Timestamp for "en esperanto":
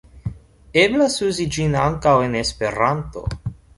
2.29-3.25